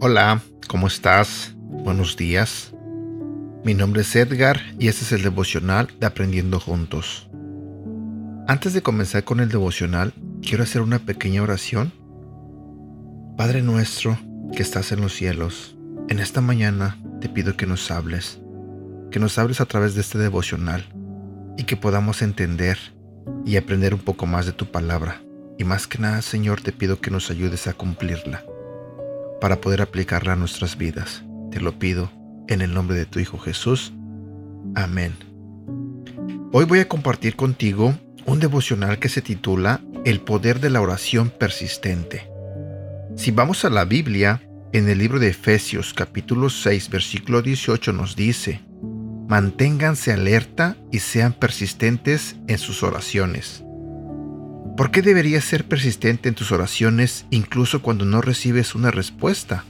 Hola, 0.00 0.40
¿cómo 0.68 0.86
estás? 0.86 1.54
Buenos 1.56 2.16
días. 2.16 2.72
Mi 3.64 3.74
nombre 3.74 4.02
es 4.02 4.14
Edgar 4.14 4.60
y 4.78 4.88
este 4.88 5.04
es 5.04 5.12
el 5.12 5.22
devocional 5.22 5.88
de 5.98 6.06
Aprendiendo 6.06 6.60
Juntos. 6.60 7.28
Antes 8.46 8.74
de 8.74 8.82
comenzar 8.82 9.24
con 9.24 9.40
el 9.40 9.48
devocional, 9.48 10.14
quiero 10.40 10.62
hacer 10.62 10.82
una 10.82 11.00
pequeña 11.00 11.42
oración. 11.42 11.92
Padre 13.36 13.62
nuestro 13.62 14.18
que 14.54 14.62
estás 14.62 14.92
en 14.92 15.00
los 15.00 15.14
cielos, 15.14 15.76
en 16.08 16.20
esta 16.20 16.40
mañana 16.40 16.96
te 17.20 17.28
pido 17.28 17.56
que 17.56 17.66
nos 17.66 17.90
hables, 17.90 18.40
que 19.10 19.18
nos 19.18 19.38
hables 19.38 19.60
a 19.60 19.66
través 19.66 19.94
de 19.94 20.00
este 20.00 20.18
devocional 20.18 20.84
y 21.56 21.64
que 21.64 21.76
podamos 21.76 22.22
entender 22.22 22.78
y 23.44 23.56
aprender 23.56 23.94
un 23.94 24.00
poco 24.00 24.26
más 24.26 24.46
de 24.46 24.52
tu 24.52 24.66
palabra. 24.66 25.22
Y 25.58 25.64
más 25.64 25.86
que 25.86 25.98
nada, 25.98 26.22
Señor, 26.22 26.60
te 26.60 26.72
pido 26.72 27.00
que 27.00 27.10
nos 27.10 27.30
ayudes 27.30 27.66
a 27.66 27.72
cumplirla 27.72 28.44
para 29.40 29.60
poder 29.60 29.82
aplicarla 29.82 30.34
a 30.34 30.36
nuestras 30.36 30.76
vidas. 30.76 31.24
Te 31.50 31.60
lo 31.60 31.78
pido 31.78 32.10
en 32.48 32.60
el 32.60 32.72
nombre 32.72 32.96
de 32.96 33.06
tu 33.06 33.18
Hijo 33.18 33.38
Jesús. 33.38 33.92
Amén. 34.74 35.14
Hoy 36.52 36.64
voy 36.64 36.80
a 36.80 36.88
compartir 36.88 37.36
contigo 37.36 37.94
un 38.26 38.40
devocional 38.40 38.98
que 38.98 39.08
se 39.08 39.22
titula 39.22 39.80
El 40.04 40.20
poder 40.20 40.60
de 40.60 40.70
la 40.70 40.80
oración 40.80 41.30
persistente. 41.30 42.30
Si 43.16 43.30
vamos 43.30 43.64
a 43.64 43.70
la 43.70 43.84
Biblia, 43.84 44.47
en 44.72 44.88
el 44.88 44.98
libro 44.98 45.18
de 45.18 45.28
Efesios 45.28 45.94
capítulo 45.94 46.50
6 46.50 46.90
versículo 46.90 47.40
18 47.40 47.92
nos 47.92 48.16
dice, 48.16 48.60
Manténganse 49.26 50.12
alerta 50.12 50.76
y 50.90 50.98
sean 51.00 51.32
persistentes 51.32 52.36
en 52.48 52.58
sus 52.58 52.82
oraciones. 52.82 53.64
¿Por 54.76 54.90
qué 54.90 55.02
deberías 55.02 55.44
ser 55.44 55.66
persistente 55.66 56.28
en 56.28 56.34
tus 56.34 56.52
oraciones 56.52 57.26
incluso 57.30 57.82
cuando 57.82 58.04
no 58.04 58.20
recibes 58.20 58.74
una 58.74 58.90
respuesta? 58.90 59.64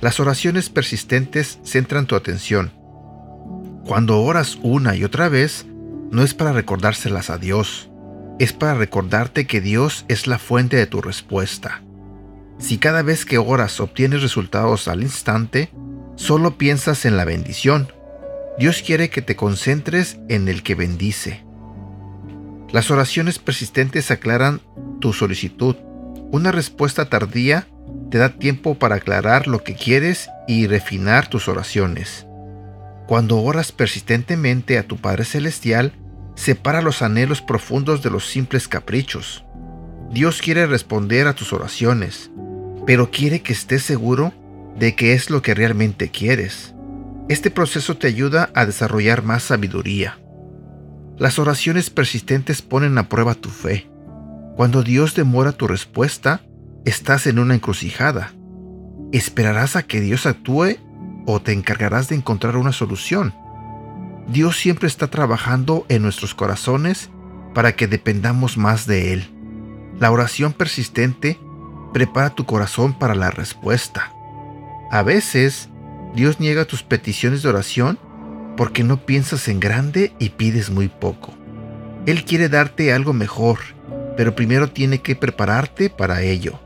Las 0.00 0.20
oraciones 0.20 0.70
persistentes 0.70 1.58
centran 1.64 2.06
tu 2.06 2.16
atención. 2.16 2.72
Cuando 3.86 4.20
oras 4.20 4.58
una 4.62 4.96
y 4.96 5.04
otra 5.04 5.28
vez, 5.28 5.66
no 6.10 6.22
es 6.22 6.34
para 6.34 6.52
recordárselas 6.52 7.30
a 7.30 7.38
Dios, 7.38 7.90
es 8.38 8.52
para 8.52 8.74
recordarte 8.74 9.46
que 9.46 9.60
Dios 9.60 10.04
es 10.08 10.26
la 10.26 10.38
fuente 10.38 10.76
de 10.76 10.86
tu 10.86 11.00
respuesta. 11.00 11.83
Si 12.58 12.78
cada 12.78 13.02
vez 13.02 13.24
que 13.24 13.38
oras 13.38 13.80
obtienes 13.80 14.22
resultados 14.22 14.88
al 14.88 15.02
instante, 15.02 15.70
solo 16.16 16.56
piensas 16.56 17.04
en 17.04 17.16
la 17.16 17.24
bendición. 17.24 17.92
Dios 18.58 18.82
quiere 18.82 19.10
que 19.10 19.22
te 19.22 19.36
concentres 19.36 20.18
en 20.28 20.48
el 20.48 20.62
que 20.62 20.74
bendice. 20.74 21.44
Las 22.70 22.90
oraciones 22.90 23.38
persistentes 23.38 24.10
aclaran 24.10 24.60
tu 25.00 25.12
solicitud. 25.12 25.76
Una 26.30 26.52
respuesta 26.52 27.08
tardía 27.08 27.66
te 28.10 28.18
da 28.18 28.30
tiempo 28.30 28.76
para 28.76 28.96
aclarar 28.96 29.46
lo 29.46 29.62
que 29.62 29.74
quieres 29.74 30.28
y 30.46 30.66
refinar 30.66 31.28
tus 31.28 31.48
oraciones. 31.48 32.26
Cuando 33.06 33.40
oras 33.40 33.72
persistentemente 33.72 34.78
a 34.78 34.86
tu 34.86 34.96
Padre 34.96 35.24
Celestial, 35.24 35.92
separa 36.36 36.82
los 36.82 37.02
anhelos 37.02 37.42
profundos 37.42 38.02
de 38.02 38.10
los 38.10 38.26
simples 38.26 38.66
caprichos. 38.66 39.44
Dios 40.10 40.40
quiere 40.40 40.66
responder 40.66 41.26
a 41.26 41.34
tus 41.34 41.52
oraciones, 41.52 42.30
pero 42.86 43.10
quiere 43.10 43.40
que 43.40 43.52
estés 43.52 43.82
seguro 43.82 44.32
de 44.78 44.94
que 44.94 45.12
es 45.12 45.30
lo 45.30 45.42
que 45.42 45.54
realmente 45.54 46.10
quieres. 46.10 46.74
Este 47.28 47.50
proceso 47.50 47.96
te 47.96 48.06
ayuda 48.06 48.50
a 48.54 48.66
desarrollar 48.66 49.22
más 49.22 49.44
sabiduría. 49.44 50.18
Las 51.16 51.38
oraciones 51.38 51.90
persistentes 51.90 52.60
ponen 52.60 52.98
a 52.98 53.08
prueba 53.08 53.34
tu 53.34 53.48
fe. 53.48 53.88
Cuando 54.56 54.82
Dios 54.82 55.14
demora 55.14 55.52
tu 55.52 55.66
respuesta, 55.66 56.42
estás 56.84 57.26
en 57.26 57.38
una 57.38 57.54
encrucijada. 57.54 58.32
¿Esperarás 59.12 59.76
a 59.76 59.84
que 59.84 60.00
Dios 60.00 60.26
actúe 60.26 60.76
o 61.26 61.40
te 61.40 61.52
encargarás 61.52 62.08
de 62.08 62.16
encontrar 62.16 62.56
una 62.56 62.72
solución? 62.72 63.32
Dios 64.28 64.56
siempre 64.56 64.88
está 64.88 65.08
trabajando 65.08 65.86
en 65.88 66.02
nuestros 66.02 66.34
corazones 66.34 67.10
para 67.54 67.76
que 67.76 67.86
dependamos 67.86 68.58
más 68.58 68.86
de 68.86 69.12
Él. 69.12 69.30
La 70.00 70.10
oración 70.10 70.52
persistente 70.52 71.38
prepara 71.94 72.30
tu 72.30 72.44
corazón 72.44 72.92
para 72.92 73.14
la 73.14 73.30
respuesta. 73.30 74.12
A 74.90 75.02
veces, 75.02 75.70
Dios 76.14 76.40
niega 76.40 76.66
tus 76.66 76.82
peticiones 76.82 77.42
de 77.42 77.48
oración 77.48 77.98
porque 78.56 78.84
no 78.84 78.98
piensas 78.98 79.48
en 79.48 79.60
grande 79.60 80.12
y 80.18 80.30
pides 80.30 80.70
muy 80.70 80.88
poco. 80.88 81.32
Él 82.04 82.24
quiere 82.24 82.48
darte 82.48 82.92
algo 82.92 83.12
mejor, 83.12 83.58
pero 84.16 84.34
primero 84.34 84.68
tiene 84.68 84.98
que 84.98 85.16
prepararte 85.16 85.88
para 85.88 86.22
ello. 86.22 86.60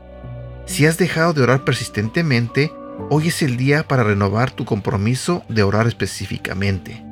Si 0.65 0.85
has 0.85 0.97
dejado 0.97 1.33
de 1.33 1.43
orar 1.43 1.63
persistentemente, 1.63 2.73
hoy 3.09 3.29
es 3.29 3.41
el 3.41 3.55
día 3.55 3.87
para 3.87 4.03
renovar 4.03 4.51
tu 4.51 4.65
compromiso 4.65 5.43
de 5.47 5.63
orar 5.63 5.87
específicamente. 5.87 7.03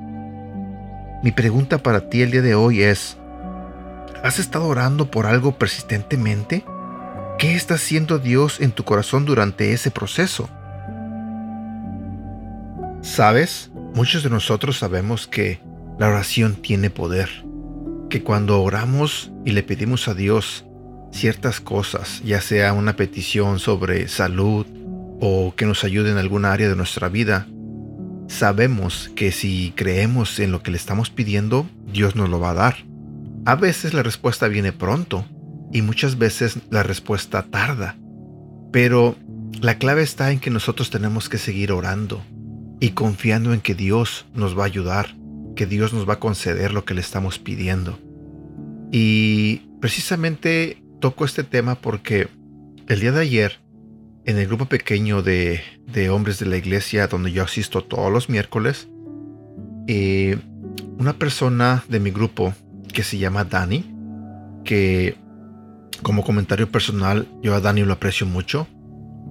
Mi 1.23 1.31
pregunta 1.31 1.77
para 1.77 2.09
ti 2.09 2.23
el 2.23 2.31
día 2.31 2.41
de 2.41 2.56
hoy 2.56 2.81
es, 2.81 3.17
¿has 4.23 4.39
estado 4.39 4.66
orando 4.66 5.09
por 5.09 5.27
algo 5.27 5.57
persistentemente? 5.57 6.63
¿Qué 7.37 7.53
está 7.53 7.75
haciendo 7.75 8.17
Dios 8.17 8.59
en 8.61 8.71
tu 8.71 8.83
corazón 8.83 9.25
durante 9.25 9.71
ese 9.71 9.91
proceso? 9.91 10.49
¿Sabes? 13.03 13.69
Muchos 13.93 14.23
de 14.23 14.31
nosotros 14.31 14.79
sabemos 14.79 15.27
que 15.27 15.59
la 15.99 16.07
oración 16.07 16.55
tiene 16.55 16.89
poder, 16.89 17.29
que 18.09 18.23
cuando 18.23 18.63
oramos 18.63 19.31
y 19.45 19.51
le 19.51 19.61
pedimos 19.61 20.07
a 20.07 20.15
Dios 20.15 20.65
ciertas 21.11 21.61
cosas, 21.61 22.23
ya 22.25 22.41
sea 22.41 22.73
una 22.73 22.95
petición 22.95 23.59
sobre 23.59 24.07
salud 24.07 24.65
o 25.21 25.53
que 25.55 25.67
nos 25.67 25.83
ayude 25.83 26.09
en 26.09 26.17
alguna 26.17 26.53
área 26.53 26.67
de 26.67 26.75
nuestra 26.75 27.07
vida, 27.07 27.45
sabemos 28.27 29.11
que 29.15 29.31
si 29.31 29.73
creemos 29.75 30.39
en 30.39 30.51
lo 30.51 30.63
que 30.63 30.71
le 30.71 30.77
estamos 30.77 31.11
pidiendo, 31.11 31.69
Dios 31.85 32.15
nos 32.15 32.29
lo 32.29 32.39
va 32.39 32.49
a 32.49 32.55
dar. 32.55 32.77
A 33.45 33.53
veces 33.53 33.93
la 33.93 34.01
respuesta 34.01 34.47
viene 34.47 34.71
pronto 34.71 35.23
y 35.72 35.81
muchas 35.81 36.17
veces 36.17 36.59
la 36.69 36.83
respuesta 36.83 37.44
tarda, 37.44 37.97
pero 38.72 39.16
la 39.61 39.78
clave 39.78 40.03
está 40.03 40.31
en 40.31 40.39
que 40.39 40.50
nosotros 40.50 40.89
tenemos 40.89 41.29
que 41.29 41.38
seguir 41.38 41.72
orando 41.72 42.23
y 42.79 42.89
confiando 42.89 43.53
en 43.53 43.61
que 43.61 43.75
Dios 43.75 44.25
nos 44.33 44.57
va 44.57 44.63
a 44.63 44.67
ayudar, 44.67 45.16
que 45.56 45.66
Dios 45.66 45.94
nos 45.94 46.07
va 46.07 46.13
a 46.13 46.19
conceder 46.19 46.73
lo 46.73 46.85
que 46.85 46.94
le 46.94 47.01
estamos 47.01 47.39
pidiendo. 47.39 47.97
Y 48.91 49.61
precisamente 49.81 50.81
toco 51.00 51.25
este 51.25 51.44
tema 51.44 51.75
porque 51.75 52.27
el 52.88 53.00
día 53.00 53.11
de 53.11 53.22
ayer, 53.22 53.59
en 54.25 54.38
el 54.38 54.47
grupo 54.47 54.66
pequeño 54.66 55.22
de, 55.22 55.61
hombres 56.11 56.39
de 56.39 56.45
la 56.45 56.57
iglesia 56.57 57.07
donde 57.07 57.31
yo 57.31 57.44
asisto 57.44 57.83
todos 57.83 58.11
los 58.11 58.29
miércoles, 58.29 58.88
eh, 59.88 60.38
una 60.97 61.13
persona 61.13 61.83
de 61.88 62.00
mi 62.00 62.11
grupo 62.11 62.53
que 62.94 63.03
se 63.03 63.17
llama 63.17 63.44
Dani, 63.44 63.94
que 64.63 65.16
como 66.01 66.23
comentario 66.23 66.69
personal, 66.71 67.27
yo 67.41 67.55
a 67.55 67.61
Dani 67.61 67.83
lo 67.83 67.93
aprecio 67.93 68.25
mucho, 68.25 68.67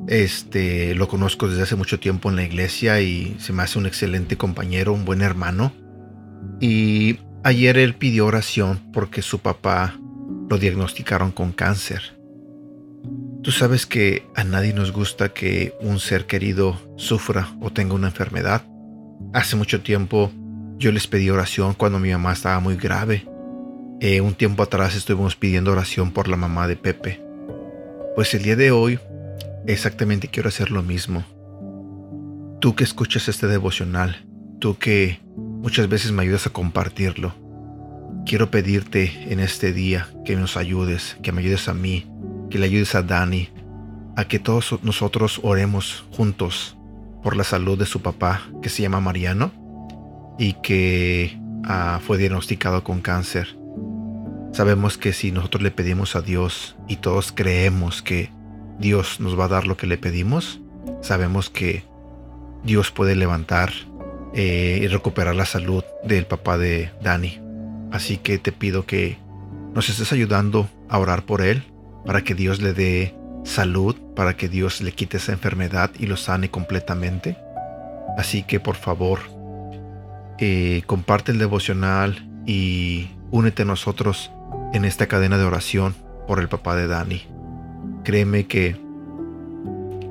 este, 0.09 0.95
lo 0.95 1.09
conozco 1.09 1.49
desde 1.49 1.63
hace 1.63 1.77
mucho 1.77 1.99
tiempo 1.99 2.31
en 2.31 2.37
la 2.37 2.45
iglesia 2.45 3.01
y 3.01 3.37
se 3.39 3.53
me 3.53 3.63
hace 3.63 3.79
un 3.79 3.87
excelente 3.87 4.37
compañero, 4.37 4.93
un 4.93 5.05
buen 5.05 5.21
hermano. 5.21 5.73
Y 6.61 7.19
ayer 7.43 7.77
él 7.79 7.95
pidió 7.95 8.27
oración 8.27 8.81
porque 8.93 9.23
su 9.23 9.41
papá 9.41 9.99
lo 10.49 10.59
diagnosticaron 10.59 11.33
con 11.33 11.53
cáncer. 11.53 12.17
Tú 13.43 13.53
sabes 13.53 13.87
que 13.87 14.27
a 14.35 14.45
nadie 14.45 14.73
nos 14.73 14.93
gusta 14.93 15.29
que 15.29 15.75
un 15.81 16.01
ser 16.01 16.27
querido 16.27 16.81
sufra 16.97 17.49
o 17.61 17.71
tenga 17.73 17.95
una 17.95 18.09
enfermedad. 18.09 18.63
Hace 19.33 19.57
mucho 19.57 19.83
tiempo 19.83 20.33
yo 20.79 20.93
les 20.93 21.07
pedí 21.07 21.31
oración 21.31 21.75
cuando 21.75 21.99
mi 21.99 22.11
mamá 22.11 22.33
estaba 22.33 22.61
muy 22.61 22.77
grave. 22.77 23.27
Eh, 23.99 24.21
un 24.21 24.35
tiempo 24.35 24.63
atrás 24.63 24.95
estuvimos 24.95 25.37
pidiendo 25.37 25.73
oración 25.73 26.11
por 26.11 26.29
la 26.29 26.37
mamá 26.37 26.69
de 26.69 26.77
Pepe. 26.77 27.23
Pues 28.15 28.35
el 28.35 28.43
día 28.43 28.55
de 28.55 28.71
hoy 28.71 28.99
exactamente 29.67 30.29
quiero 30.29 30.51
hacer 30.51 30.71
lo 30.71 30.83
mismo. 30.83 31.25
Tú 32.61 32.75
que 32.75 32.85
escuchas 32.85 33.29
este 33.29 33.47
devocional, 33.47 34.27
tú 34.59 34.77
que 34.77 35.21
muchas 35.35 35.89
veces 35.89 36.13
me 36.13 36.23
ayudas 36.23 36.47
a 36.47 36.51
compartirlo, 36.51 37.35
quiero 38.27 38.51
pedirte 38.51 39.33
en 39.33 39.41
este 39.41 39.73
día 39.73 40.09
que 40.27 40.37
nos 40.37 40.59
ayudes, 40.59 41.17
que 41.23 41.33
me 41.33 41.41
ayudes 41.41 41.69
a 41.69 41.75
mí, 41.75 42.07
que 42.51 42.59
le 42.59 42.67
ayudes 42.67 42.95
a 42.95 43.03
Dani, 43.03 43.49
a 44.17 44.29
que 44.29 44.39
todos 44.39 44.79
nosotros 44.83 45.41
oremos 45.43 46.05
juntos 46.11 46.77
por 47.23 47.35
la 47.35 47.45
salud 47.45 47.79
de 47.79 47.87
su 47.87 48.03
papá, 48.03 48.43
que 48.63 48.69
se 48.69 48.83
llama 48.83 49.01
Mariano, 49.01 49.53
y 50.39 50.53
que 50.55 51.39
ah, 51.65 51.99
fue 52.07 52.19
diagnosticado 52.19 52.85
con 52.85 53.01
cáncer. 53.01 53.57
Sabemos 54.57 54.97
que 54.97 55.13
si 55.13 55.33
nosotros 55.33 55.63
le 55.63 55.71
pedimos 55.71 56.17
a 56.17 56.23
Dios 56.23 56.77
y 56.89 56.97
todos 56.97 57.31
creemos 57.31 58.01
que 58.01 58.31
Dios 58.79 59.21
nos 59.21 59.39
va 59.39 59.45
a 59.45 59.49
dar 59.49 59.67
lo 59.67 59.77
que 59.77 59.87
le 59.87 59.99
pedimos, 59.99 60.63
sabemos 61.03 61.51
que 61.51 61.85
Dios 62.65 62.91
puede 62.91 63.17
levantar 63.17 63.71
eh, 64.33 64.81
y 64.81 64.87
recuperar 64.87 65.35
la 65.35 65.45
salud 65.45 65.85
del 66.05 66.25
papá 66.25 66.57
de 66.57 66.91
Dani. 67.03 67.39
Así 67.93 68.17
que 68.17 68.39
te 68.39 68.51
pido 68.51 68.87
que 68.87 69.19
nos 69.75 69.91
estés 69.91 70.11
ayudando 70.15 70.71
a 70.89 71.01
orar 71.01 71.27
por 71.27 71.43
él, 71.43 71.63
para 72.07 72.25
que 72.25 72.35
Dios 72.35 72.63
le 72.63 72.73
dé 72.73 73.15
salud, 73.45 73.95
para 74.15 74.39
que 74.39 74.49
Dios 74.49 74.81
le 74.81 74.93
quite 74.93 75.19
esa 75.19 75.33
enfermedad 75.33 75.91
y 75.99 76.07
lo 76.07 76.17
sane 76.17 76.51
completamente. 76.51 77.37
Así 78.17 78.43
que 78.43 78.59
por 78.59 78.77
favor, 78.77 79.19
eh, 80.39 80.83
comparte 80.87 81.31
el 81.31 81.39
devocional 81.39 82.27
y 82.47 83.11
únete 83.31 83.61
a 83.61 83.67
nosotros 83.67 84.31
en 84.73 84.85
esta 84.85 85.07
cadena 85.07 85.39
de 85.39 85.45
oración 85.45 85.95
por 86.27 86.41
el 86.41 86.49
papá 86.49 86.77
de 86.77 86.87
Dani. 86.87 87.23
Créeme 88.05 88.47
que 88.47 88.77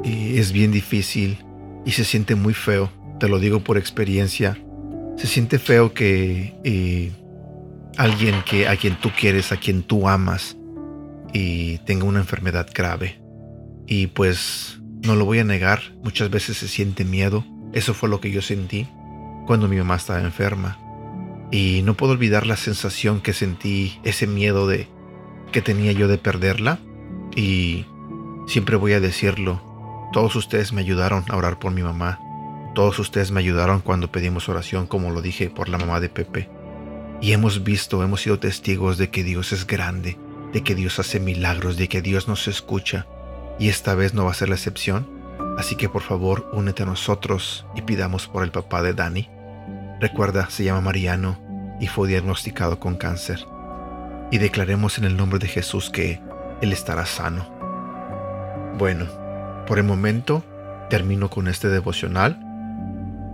eh, 0.04 0.36
es 0.38 0.52
bien 0.52 0.72
difícil 0.72 1.38
y 1.86 1.92
se 1.92 2.04
siente 2.04 2.36
muy 2.36 2.54
feo, 2.54 2.90
te 3.20 3.28
lo 3.28 3.40
digo 3.40 3.60
por 3.62 3.78
experiencia. 3.78 4.58
Se 5.18 5.28
siente 5.28 5.60
feo 5.60 5.94
que 5.94 6.56
eh, 6.64 7.12
alguien 7.98 8.36
que 8.46 8.68
a 8.68 8.76
quien 8.76 9.00
tú 9.00 9.10
quieres, 9.18 9.52
a 9.52 9.58
quien 9.58 9.84
tú 9.84 10.10
amas, 10.10 10.58
y 11.34 11.80
tenga 11.80 12.06
una 12.06 12.20
enfermedad 12.20 12.68
grave. 12.74 13.22
Y 13.88 14.08
pues 14.08 14.80
no 15.04 15.16
lo 15.16 15.26
voy 15.26 15.40
a 15.40 15.44
negar, 15.44 15.82
muchas 16.04 16.30
veces 16.30 16.58
se 16.58 16.68
siente 16.68 17.04
miedo. 17.04 17.46
Eso 17.74 17.94
fue 17.94 18.10
lo 18.10 18.22
que 18.22 18.32
yo 18.32 18.42
sentí 18.42 18.88
cuando 19.46 19.68
mi 19.68 19.78
mamá 19.78 19.96
estaba 19.96 20.22
enferma. 20.22 20.80
Y 21.52 21.82
no 21.84 21.96
puedo 21.96 22.14
olvidar 22.14 22.48
la 22.48 22.58
sensación 22.58 23.22
que 23.22 23.34
sentí, 23.34 24.00
ese 24.04 24.28
miedo 24.28 24.68
de 24.68 24.88
que 25.52 25.62
tenía 25.62 25.92
yo 25.92 26.08
de 26.08 26.18
perderla. 26.18 26.80
Y 27.36 27.86
siempre 28.48 28.76
voy 28.76 28.94
a 28.94 29.00
decirlo, 29.00 29.62
todos 30.12 30.36
ustedes 30.36 30.74
me 30.74 30.82
ayudaron 30.82 31.26
a 31.30 31.38
orar 31.38 31.60
por 31.60 31.72
mi 31.72 31.84
mamá. 31.84 32.20
Todos 32.74 33.00
ustedes 33.00 33.32
me 33.32 33.40
ayudaron 33.40 33.80
cuando 33.80 34.12
pedimos 34.12 34.50
oración, 34.50 34.88
como 34.88 35.12
lo 35.12 35.22
dije, 35.22 35.50
por 35.50 35.70
la 35.70 35.78
mamá 35.78 36.00
de 36.00 36.10
Pepe. 36.10 36.50
Y 37.22 37.32
hemos 37.32 37.64
visto, 37.64 38.04
hemos 38.04 38.22
sido 38.22 38.40
testigos 38.40 38.98
de 38.98 39.10
que 39.10 39.24
Dios 39.24 39.54
es 39.54 39.66
grande, 39.66 40.18
de 40.52 40.64
que 40.64 40.76
Dios 40.76 41.00
hace 41.00 41.20
milagros, 41.20 41.78
de 41.78 41.88
que 41.88 42.02
Dios 42.02 42.28
nos 42.28 42.48
escucha. 42.48 43.08
Y 43.60 43.70
esta 43.70 43.96
vez 43.96 44.14
no 44.14 44.26
va 44.26 44.32
a 44.32 44.36
ser 44.36 44.50
la 44.50 44.56
excepción. 44.56 45.08
Así 45.58 45.76
que 45.76 45.88
por 45.88 46.02
favor, 46.02 46.50
únete 46.52 46.84
a 46.84 46.86
nosotros 46.86 47.66
y 47.76 47.82
pidamos 47.82 48.28
por 48.28 48.44
el 48.44 48.52
papá 48.52 48.82
de 48.82 48.94
Dani. 48.94 49.30
Recuerda, 50.00 50.50
se 50.50 50.64
llama 50.64 50.82
Mariano 50.82 51.40
y 51.80 51.88
fue 51.88 52.08
diagnosticado 52.08 52.80
con 52.80 52.96
cáncer. 52.96 53.46
Y 54.32 54.38
declaremos 54.38 54.98
en 54.98 55.06
el 55.06 55.16
nombre 55.16 55.40
de 55.40 55.48
Jesús 55.48 55.90
que 55.90 56.22
Él 56.62 56.74
estará 56.74 57.06
sano. 57.06 57.48
Bueno, 58.78 59.06
por 59.68 59.78
el 59.78 59.86
momento 59.86 60.44
termino 60.90 61.30
con 61.30 61.48
este 61.48 61.70
devocional. 61.70 62.40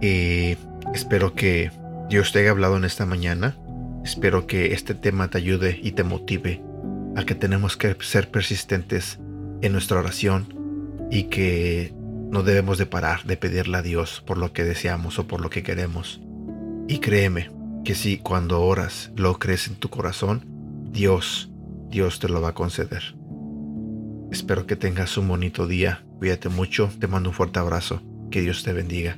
y 0.02 0.58
espero 0.94 1.34
que 1.36 1.72
Dios 2.10 2.32
te 2.32 2.40
haya 2.40 2.52
hablado 2.52 2.78
en 2.78 2.86
esta 2.86 3.06
mañana. 3.06 3.56
Espero 4.04 4.48
que 4.48 4.74
este 4.74 4.96
tema 4.96 5.30
te 5.30 5.38
ayude 5.38 5.80
y 5.82 5.92
te 5.92 6.04
motive 6.04 6.62
a 7.16 7.24
que 7.24 7.36
tenemos 7.36 7.78
que 7.78 7.96
ser 8.02 8.30
persistentes 8.30 9.20
en 9.62 9.72
nuestra 9.72 10.00
oración 10.00 10.54
y 11.12 11.24
que 11.24 11.94
no 12.32 12.44
debemos 12.44 12.78
de 12.78 12.86
parar 12.86 13.24
de 13.26 13.38
pedirle 13.38 13.78
a 13.78 13.82
Dios 13.82 14.24
por 14.26 14.38
lo 14.38 14.54
que 14.54 14.64
deseamos 14.64 15.20
o 15.20 15.28
por 15.28 15.42
lo 15.42 15.50
que 15.50 15.64
queremos. 15.64 16.22
Y 16.88 17.00
créeme 17.00 17.50
que 17.84 17.96
si 17.96 18.18
cuando 18.18 18.62
oras 18.62 19.12
lo 19.16 19.40
crees 19.40 19.68
en 19.68 19.76
tu 19.76 19.90
corazón, 19.90 20.46
Dios, 20.92 21.52
Dios 21.90 22.20
te 22.20 22.28
lo 22.28 22.42
va 22.42 22.50
a 22.50 22.54
conceder. 22.54 23.16
Espero 24.32 24.66
que 24.66 24.76
tengas 24.76 25.18
un 25.18 25.28
bonito 25.28 25.68
día. 25.68 26.04
Cuídate 26.20 26.50
mucho. 26.50 26.90
Te 27.00 27.08
mando 27.08 27.30
un 27.30 27.36
fuerte 27.36 27.60
abrazo. 27.60 28.02
Que 28.30 28.42
Dios 28.42 28.64
te 28.64 28.72
bendiga. 28.72 29.18